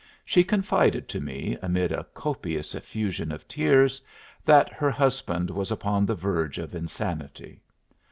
[0.25, 4.01] She confided to me amid a copious effusion of tears
[4.43, 7.61] that her husband was upon the verge of insanity.